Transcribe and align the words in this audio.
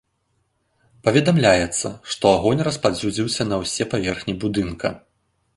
Паведамляецца, 1.07 1.87
што 2.13 2.25
агонь 2.39 2.65
распаўсюдзіўся 2.71 3.49
на 3.53 3.63
ўсе 3.65 3.83
паверхі 3.93 4.39
будынка. 4.47 4.87